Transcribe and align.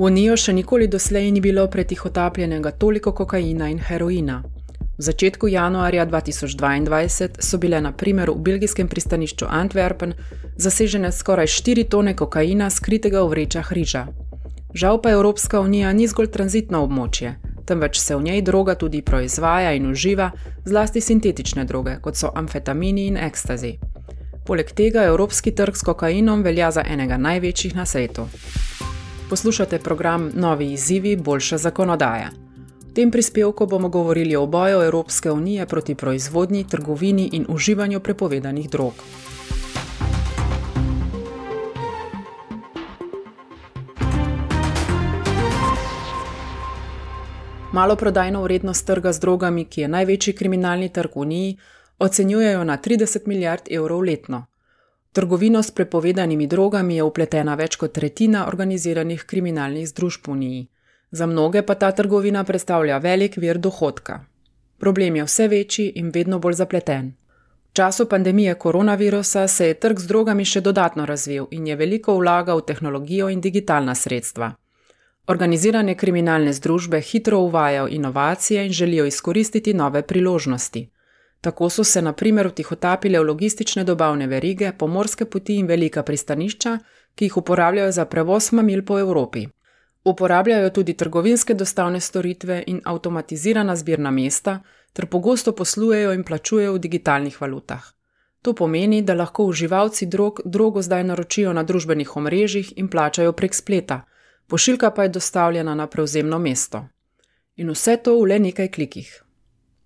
V 0.00 0.06
Unijo 0.08 0.32
še 0.32 0.54
nikoli 0.56 0.86
doslej 0.88 1.26
ni 1.28 1.42
bilo 1.44 1.66
pretihotapljenega 1.68 2.70
toliko 2.80 3.12
kokaina 3.12 3.66
in 3.68 3.82
heroina. 3.84 4.38
V 4.96 5.04
začetku 5.04 5.50
januarja 5.52 6.06
2022 6.08 7.36
so 7.36 7.58
bile 7.60 7.80
na 7.84 7.92
primer 7.92 8.30
v 8.30 8.40
belgijskem 8.40 8.88
pristanišču 8.88 9.44
Antwerpen 9.44 10.14
zasežene 10.56 11.10
skoraj 11.12 11.52
4 11.52 11.84
tone 11.92 12.14
kokaina 12.16 12.70
skritega 12.70 13.20
v 13.20 13.28
vrečah 13.34 13.72
riža. 13.72 14.06
Žal 14.72 15.02
pa 15.04 15.12
Evropska 15.12 15.60
unija 15.60 15.92
ni 15.92 16.08
zgolj 16.08 16.32
tranzitno 16.32 16.80
območje, 16.88 17.34
temveč 17.68 18.00
se 18.00 18.16
v 18.16 18.22
njej 18.22 18.42
droga 18.48 18.78
tudi 18.80 19.02
proizvaja 19.02 19.76
in 19.76 19.90
uživa, 19.92 20.30
zlasti 20.64 21.04
sintetične 21.04 21.68
droge, 21.68 21.98
kot 22.00 22.16
so 22.16 22.32
amfetamini 22.34 23.06
in 23.12 23.20
ekstazi. 23.20 23.76
Poleg 24.48 24.72
tega 24.72 25.04
evropski 25.12 25.52
trg 25.52 25.76
s 25.76 25.84
kokainom 25.84 26.40
velja 26.40 26.70
za 26.72 26.88
enega 26.88 27.20
največjih 27.20 27.76
na 27.76 27.84
svetu. 27.84 28.30
Poslušate 29.30 29.78
program 29.78 30.30
Novi 30.34 30.72
izzivi, 30.72 31.16
boljša 31.16 31.58
zakonodaja. 31.58 32.30
V 32.90 32.94
tem 32.94 33.10
prispevku 33.10 33.66
bomo 33.66 33.88
govorili 33.88 34.36
o 34.36 34.46
boju 34.46 34.82
Evropske 34.82 35.30
unije 35.30 35.66
proti 35.66 35.94
proizvodnji, 35.94 36.64
trgovini 36.70 37.30
in 37.32 37.46
uživanju 37.48 38.00
prepovedanih 38.00 38.70
drog. 38.70 38.92
Maloprodajno 47.72 48.42
vrednost 48.42 48.86
trga 48.86 49.12
z 49.12 49.20
drogami, 49.20 49.64
ki 49.64 49.80
je 49.80 49.88
največji 49.88 50.34
kriminalni 50.34 50.88
trg 50.88 51.10
v 51.14 51.20
Uniji, 51.20 51.58
ocenjujejo 51.98 52.64
na 52.64 52.78
30 52.78 53.26
milijard 53.26 53.62
evrov 53.70 54.00
letno. 54.00 54.49
Trgovino 55.12 55.62
s 55.62 55.70
prepovedanimi 55.70 56.46
drogami 56.46 56.96
je 56.96 57.02
upletena 57.02 57.54
več 57.58 57.76
kot 57.76 57.92
tretjina 57.92 58.44
organiziranih 58.46 59.24
kriminalnih 59.26 59.88
združb 59.88 60.28
v 60.28 60.32
Uniji. 60.32 60.68
Za 61.10 61.26
mnoge 61.26 61.62
pa 61.62 61.74
ta 61.74 61.90
trgovina 61.92 62.44
predstavlja 62.44 62.98
velik 62.98 63.36
vir 63.36 63.58
dohodka. 63.58 64.20
Problem 64.78 65.16
je 65.16 65.24
vse 65.24 65.48
večji 65.48 65.86
in 65.96 66.12
vedno 66.14 66.38
bolj 66.38 66.54
zapleten. 66.60 67.08
V 67.70 67.72
času 67.72 68.06
pandemije 68.06 68.54
koronavirusa 68.54 69.48
se 69.48 69.66
je 69.66 69.74
trg 69.74 69.98
z 69.98 70.06
drogami 70.06 70.44
še 70.44 70.60
dodatno 70.60 71.06
razvil 71.06 71.46
in 71.50 71.66
je 71.66 71.76
veliko 71.76 72.14
vlagal 72.14 72.62
v 72.62 72.66
tehnologijo 72.70 73.28
in 73.28 73.40
digitalna 73.40 73.94
sredstva. 73.94 74.52
Organizirane 75.26 75.94
kriminalne 75.94 76.52
združbe 76.52 77.00
hitro 77.00 77.38
uvajajo 77.38 77.88
inovacije 77.88 78.66
in 78.66 78.72
želijo 78.72 79.06
izkoristiti 79.06 79.74
nove 79.74 80.02
priložnosti. 80.02 80.88
Tako 81.40 81.70
so 81.70 81.84
se 81.84 82.02
na 82.02 82.12
primer 82.12 82.48
vtihotapile 82.48 83.18
v 83.18 83.24
logistične 83.24 83.84
dobavne 83.84 84.26
verige, 84.26 84.72
pomorske 84.72 85.24
poti 85.24 85.56
in 85.56 85.66
velika 85.66 86.02
pristanišča, 86.02 86.78
ki 87.14 87.24
jih 87.24 87.36
uporabljajo 87.36 87.92
za 87.92 88.04
prevoz 88.04 88.52
mamil 88.52 88.82
po 88.84 88.98
Evropi. 88.98 89.46
Uporabljajo 90.04 90.70
tudi 90.70 90.96
trgovinske 90.96 91.54
dostavne 91.54 92.00
storitve 92.00 92.64
in 92.66 92.80
avtomatizirana 92.84 93.76
zbirna 93.76 94.10
mesta, 94.10 94.60
ter 94.92 95.06
pogosto 95.06 95.52
poslujejo 95.52 96.12
in 96.12 96.24
plačujejo 96.24 96.74
v 96.74 96.78
digitalnih 96.78 97.40
valutah. 97.40 97.84
To 98.42 98.54
pomeni, 98.54 99.02
da 99.02 99.14
lahko 99.14 99.44
uživalci 99.44 100.06
drog 100.06 100.40
drogo 100.44 100.82
zdaj 100.82 101.04
naročijo 101.04 101.52
na 101.52 101.62
družbenih 101.62 102.16
omrežjih 102.16 102.72
in 102.76 102.88
plačajo 102.88 103.32
prek 103.32 103.54
spleta, 103.54 104.00
pošiljka 104.46 104.90
pa 104.90 105.02
je 105.02 105.08
dostavljena 105.08 105.74
na 105.74 105.86
prevzemno 105.86 106.38
mesto. 106.38 106.84
In 107.56 107.70
vse 107.70 107.96
to 107.96 108.16
v 108.20 108.26
le 108.26 108.38
nekaj 108.38 108.68
klikih. 108.68 109.24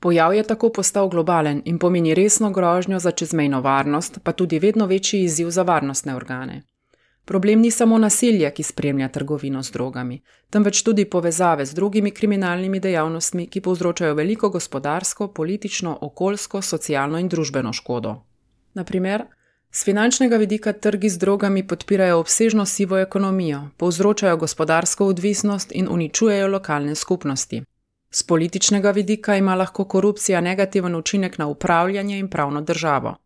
Pojav 0.00 0.34
je 0.34 0.42
tako 0.42 0.68
postal 0.72 1.08
globalen 1.08 1.62
in 1.64 1.78
pomeni 1.78 2.14
resno 2.14 2.50
grožnjo 2.50 2.98
za 2.98 3.10
čezmejno 3.10 3.60
varnost, 3.60 4.18
pa 4.22 4.32
tudi 4.32 4.58
vedno 4.58 4.86
večji 4.86 5.22
izziv 5.22 5.50
za 5.50 5.62
varnostne 5.62 6.14
organe. 6.16 6.62
Problem 7.24 7.60
ni 7.60 7.70
samo 7.70 7.98
nasilje, 7.98 8.50
ki 8.50 8.62
spremlja 8.62 9.08
trgovino 9.08 9.62
z 9.62 9.72
drogami, 9.72 10.22
temveč 10.50 10.82
tudi 10.82 11.04
povezave 11.04 11.66
z 11.66 11.74
drugimi 11.74 12.10
kriminalnimi 12.10 12.80
dejavnostmi, 12.80 13.46
ki 13.46 13.60
povzročajo 13.60 14.14
veliko 14.14 14.48
gospodarsko, 14.48 15.28
politično, 15.28 15.98
okoljsko, 16.00 16.62
socialno 16.62 17.18
in 17.18 17.28
družbeno 17.28 17.72
škodo. 17.72 18.14
Naprimer, 18.74 19.26
z 19.70 19.84
finančnega 19.84 20.36
vidika 20.36 20.72
trgi 20.72 21.08
z 21.08 21.18
drogami 21.18 21.66
podpirajo 21.66 22.18
obsežno 22.18 22.66
sivo 22.66 22.98
ekonomijo, 22.98 23.60
povzročajo 23.76 24.36
gospodarsko 24.36 25.06
odvisnost 25.06 25.72
in 25.72 25.88
uničujejo 25.90 26.48
lokalne 26.48 26.94
skupnosti. 26.94 27.62
Z 28.10 28.22
političnega 28.22 28.90
vidika 28.90 29.36
ima 29.36 29.54
lahko 29.54 29.84
korupcija 29.84 30.40
negativen 30.40 30.94
učinek 30.94 31.38
na 31.38 31.46
upravljanje 31.46 32.18
in 32.18 32.28
pravno 32.28 32.60
državo. 32.60 33.16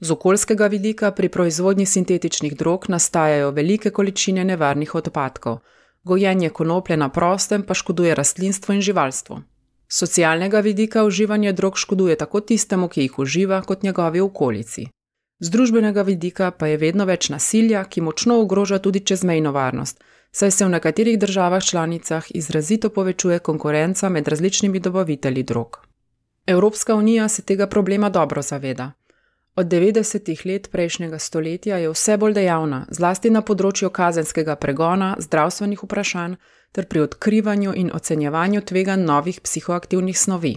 Z 0.00 0.10
okoljskega 0.10 0.66
vidika 0.66 1.10
pri 1.10 1.28
proizvodnji 1.28 1.86
sintetičnih 1.86 2.56
drog 2.56 2.84
nastajajo 2.88 3.50
velike 3.50 3.90
količine 3.90 4.44
nevarnih 4.44 4.94
odpadkov, 4.94 5.58
gojenje 6.04 6.50
konoplje 6.50 6.96
na 6.96 7.08
prostem 7.08 7.62
pa 7.62 7.74
škoduje 7.74 8.14
rastlinstvo 8.14 8.74
in 8.74 8.80
živalstvo. 8.80 9.42
Z 9.88 9.96
socialnega 9.96 10.60
vidika 10.60 11.04
uživanje 11.04 11.52
drog 11.52 11.78
škoduje 11.78 12.16
tako 12.16 12.40
tistemu, 12.40 12.88
ki 12.88 13.00
jih 13.00 13.18
uživa, 13.18 13.62
kot 13.62 13.82
njegovi 13.82 14.20
okolici. 14.20 14.86
Z 15.42 15.50
družbenega 15.50 16.02
vidika 16.06 16.50
pa 16.50 16.70
je 16.70 16.78
vedno 16.78 17.04
več 17.04 17.28
nasilja, 17.28 17.84
ki 17.84 18.00
močno 18.00 18.40
ogroža 18.40 18.78
tudi 18.78 19.00
čezmejno 19.00 19.52
varnost 19.52 20.02
saj 20.32 20.50
se 20.50 20.64
v 20.64 20.68
nekaterih 20.68 21.18
državah 21.18 21.62
članicah 21.62 22.24
izrazito 22.30 22.88
povečuje 22.88 23.38
konkurenca 23.38 24.08
med 24.08 24.28
različnimi 24.28 24.80
dobavitelji 24.80 25.42
drog. 25.42 25.86
Evropska 26.46 26.94
unija 26.94 27.28
se 27.28 27.42
tega 27.42 27.66
problema 27.66 28.08
dobro 28.08 28.42
zaveda. 28.42 28.92
Od 29.56 29.66
90-ih 29.66 30.46
let 30.46 30.68
prejšnjega 30.72 31.18
stoletja 31.18 31.76
je 31.76 31.90
vse 31.90 32.16
bolj 32.16 32.32
dejavna, 32.32 32.86
zlasti 32.90 33.30
na 33.30 33.42
področju 33.42 33.90
kazenskega 33.90 34.56
pregona, 34.56 35.16
zdravstvenih 35.18 35.82
vprašanj 35.82 36.34
ter 36.72 36.86
pri 36.86 37.00
odkrivanju 37.00 37.72
in 37.76 37.90
ocenjevanju 37.94 38.60
tveganj 38.60 39.04
novih 39.04 39.40
psihoaktivnih 39.40 40.18
snovi. 40.18 40.56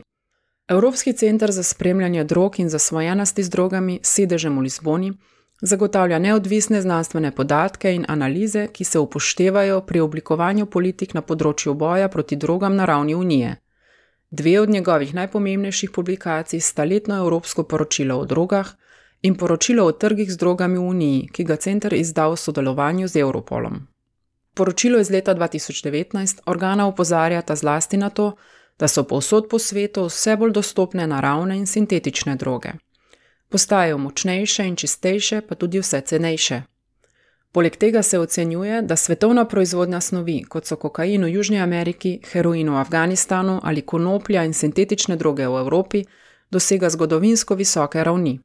Evropski 0.68 1.14
center 1.14 1.52
za 1.52 1.64
spremljanje 1.64 2.24
drog 2.24 2.60
in 2.60 2.70
zasvojenosti 2.70 3.44
z 3.44 3.50
drogami, 3.50 4.00
sedežem 4.04 4.58
v 4.58 4.62
Lizboni, 4.62 5.14
Zagotavlja 5.62 6.20
neodvisne 6.20 6.82
znanstvene 6.82 7.32
podatke 7.32 7.94
in 7.96 8.06
analize, 8.08 8.68
ki 8.68 8.84
se 8.84 9.00
upoštevajo 9.00 9.82
pri 9.82 10.00
oblikovanju 10.00 10.66
politik 10.66 11.14
na 11.14 11.22
področju 11.22 11.74
boja 11.74 12.10
proti 12.10 12.36
drogam 12.36 12.76
na 12.76 12.86
ravni 12.86 13.16
Unije. 13.16 13.56
Dve 14.32 14.60
od 14.60 14.70
njegovih 14.70 15.14
najpomembnejših 15.14 15.92
publikacij 15.92 16.60
sta 16.60 16.84
letno 16.84 17.16
Evropsko 17.24 17.64
poročilo 17.64 18.18
o 18.20 18.26
drogah 18.26 18.74
in 19.22 19.36
poročilo 19.36 19.86
o 19.86 19.92
trgih 19.92 20.32
z 20.32 20.38
drogami 20.38 20.78
v 20.78 20.90
Uniji, 20.90 21.28
ki 21.32 21.44
ga 21.44 21.56
center 21.56 21.94
izda 21.94 22.28
v 22.28 22.36
sodelovanju 22.36 23.08
z 23.08 23.24
Europolom. 23.24 23.88
Poročilo 24.54 25.00
iz 25.00 25.10
leta 25.10 25.36
2019 25.36 26.44
organa 26.46 26.88
upozarjata 26.88 27.56
zlasti 27.56 27.98
na 27.98 28.10
to, 28.10 28.36
da 28.80 28.88
so 28.88 29.04
povsod 29.04 29.50
po 29.50 29.60
svetu 29.60 30.06
vse 30.06 30.36
bolj 30.36 30.52
dostopne 30.52 31.08
naravne 31.08 31.58
in 31.58 31.68
sintetične 31.68 32.36
droge 32.36 32.74
postajajo 33.50 33.98
močnejše 33.98 34.66
in 34.68 34.76
čistejše, 34.76 35.42
pa 35.42 35.56
tudi 35.56 35.80
vse 35.80 36.02
cenejše. 36.02 36.62
Poleg 37.52 37.76
tega 37.76 38.02
se 38.04 38.20
ocenjuje, 38.20 38.82
da 38.82 38.96
svetovna 38.96 39.46
proizvodnja 39.46 40.02
snovi, 40.02 40.44
kot 40.44 40.66
so 40.68 40.76
kokain 40.76 41.24
v 41.24 41.30
Južni 41.32 41.62
Ameriki, 41.64 42.20
heroin 42.34 42.70
v 42.70 42.76
Afganistanu 42.76 43.60
ali 43.64 43.82
konoplja 43.82 44.44
in 44.44 44.54
sintetične 44.54 45.16
droge 45.16 45.48
v 45.48 45.62
Evropi, 45.64 46.04
dosega 46.52 46.90
zgodovinsko 46.90 47.56
visoke 47.56 48.04
ravni. 48.04 48.40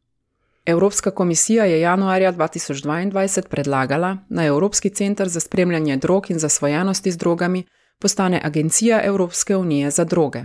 Evropska 0.67 1.11
komisija 1.11 1.65
je 1.65 1.81
januarja 1.81 2.33
2022 2.33 3.49
predlagala, 3.49 4.17
da 4.29 4.45
Evropski 4.45 4.91
center 4.91 5.29
za 5.29 5.41
spremljanje 5.41 5.97
drog 5.97 6.31
in 6.31 6.39
zasvojenosti 6.39 7.11
z 7.11 7.17
drogami 7.17 7.65
postane 8.01 8.41
Agencija 8.45 9.01
Evropske 9.05 9.57
unije 9.57 9.91
za 9.91 10.05
droge. 10.05 10.45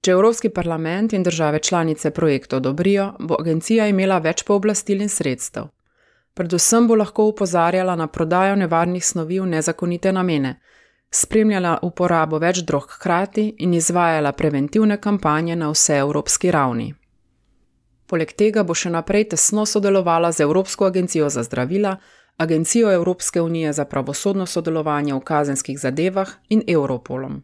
Če 0.00 0.10
Evropski 0.10 0.48
parlament 0.48 1.12
in 1.12 1.22
države 1.22 1.58
članice 1.58 2.10
projekt 2.10 2.52
odobrijo, 2.52 3.12
bo 3.20 3.36
agencija 3.40 3.86
imela 3.88 4.18
več 4.18 4.42
pooblastil 4.42 5.02
in 5.02 5.08
sredstev. 5.08 5.66
Predvsem 6.34 6.86
bo 6.88 6.96
lahko 6.96 7.24
upozarjala 7.28 7.96
na 7.96 8.06
prodajo 8.06 8.56
nevarnih 8.56 9.04
snovi 9.06 9.40
v 9.40 9.46
nezakonite 9.46 10.12
namene, 10.12 10.54
spremljala 11.10 11.78
uporabo 11.82 12.38
več 12.38 12.62
drog 12.66 12.86
hkrati 12.90 13.54
in 13.58 13.74
izvajala 13.74 14.32
preventivne 14.32 14.96
kampanje 14.96 15.56
na 15.56 15.70
vse 15.70 15.98
evropski 15.98 16.50
ravni. 16.50 16.94
Poleg 18.06 18.32
tega 18.32 18.62
bo 18.66 18.74
še 18.74 18.90
naprej 18.90 19.28
tesno 19.34 19.66
sodelovala 19.66 20.32
z 20.32 20.46
Evropsko 20.46 20.86
agencijo 20.86 21.28
za 21.30 21.42
zdravila, 21.46 21.96
Agencijo 22.40 22.92
Evropske 22.92 23.40
unije 23.40 23.72
za 23.72 23.84
pravosodno 23.84 24.46
sodelovanje 24.46 25.14
v 25.14 25.20
kazenskih 25.20 25.78
zadevah 25.78 26.28
in 26.48 26.62
Europolom. 26.66 27.42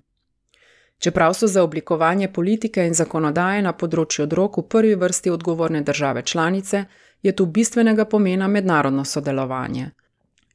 Čeprav 0.99 1.35
so 1.35 1.47
za 1.47 1.63
oblikovanje 1.63 2.33
politike 2.33 2.87
in 2.87 2.95
zakonodaje 2.95 3.63
na 3.63 3.73
področju 3.73 4.27
drog 4.27 4.57
v 4.57 4.63
prvi 4.63 4.95
vrsti 4.95 5.31
odgovorne 5.31 5.83
države 5.83 6.23
članice, 6.23 6.85
je 7.23 7.37
tu 7.37 7.47
bistvenega 7.47 8.05
pomena 8.05 8.49
mednarodno 8.49 9.05
sodelovanje. 9.05 9.91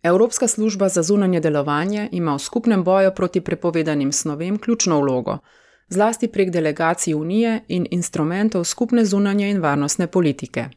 Evropska 0.04 0.48
služba 0.48 0.90
za 0.90 1.04
zunanje 1.04 1.40
delovanje 1.40 2.10
ima 2.12 2.36
v 2.36 2.40
skupnem 2.40 2.84
boju 2.84 3.14
proti 3.16 3.42
prepovedanim 3.42 4.12
snovem 4.12 4.58
ključno 4.58 5.02
vlogo, 5.02 5.38
zlasti 5.90 6.28
prek 6.28 6.50
delegacij 6.50 7.14
Unije 7.14 7.60
in 7.68 7.88
instrumentov 7.92 8.64
skupne 8.64 9.06
zunanje 9.06 9.50
in 9.50 9.62
varnostne 9.62 10.08
politike. 10.08 10.70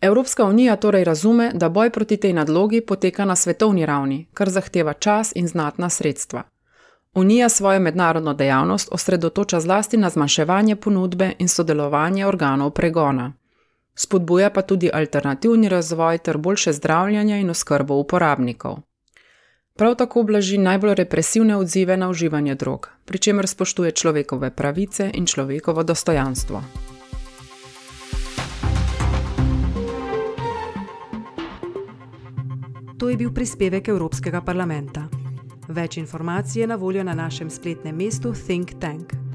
Evropska 0.00 0.44
unija 0.44 0.76
torej 0.76 1.04
razume, 1.04 1.50
da 1.54 1.68
boj 1.68 1.90
proti 1.90 2.16
tej 2.16 2.32
nadlogi 2.32 2.80
poteka 2.80 3.24
na 3.24 3.36
svetovni 3.36 3.86
ravni, 3.86 4.26
kar 4.34 4.50
zahteva 4.50 4.92
čas 4.92 5.32
in 5.34 5.48
znatna 5.48 5.90
sredstva. 5.90 6.42
Unija 7.14 7.48
svojo 7.48 7.80
mednarodno 7.80 8.34
dejavnost 8.34 8.88
osredotoča 8.92 9.60
zlasti 9.60 9.96
na 9.96 10.10
zmanjševanje 10.10 10.76
ponudbe 10.76 11.32
in 11.38 11.48
sodelovanje 11.48 12.26
organov 12.26 12.70
pregona. 12.70 13.32
Spodbuja 13.94 14.50
pa 14.50 14.62
tudi 14.62 14.90
alternativni 14.92 15.68
razvoj 15.68 16.18
ter 16.18 16.36
boljše 16.36 16.72
zdravljanje 16.72 17.40
in 17.40 17.50
oskrbo 17.50 17.94
uporabnikov. 17.94 18.76
Prav 19.76 19.94
tako 19.94 20.22
blaži 20.22 20.58
najbolj 20.58 20.94
represivne 20.94 21.56
odzive 21.56 21.96
na 21.96 22.08
uživanje 22.08 22.54
drog, 22.54 22.88
pri 23.04 23.18
čemer 23.18 23.46
spoštuje 23.46 23.90
človekove 23.90 24.50
pravice 24.50 25.10
in 25.14 25.26
človekovo 25.26 25.82
dostojanstvo. 25.82 26.62
To 32.98 33.08
je 33.08 33.16
bil 33.16 33.30
prispevek 33.30 33.88
Evropskega 33.88 34.40
parlamenta. 34.42 35.04
Več 35.70 36.00
informacij 36.00 36.64
je 36.64 36.66
na 36.66 36.76
voljo 36.76 37.04
na 37.06 37.14
našem 37.14 37.50
spletnem 37.50 37.94
mestu 37.94 38.32
Think 38.34 38.74
Tank. 38.82 39.27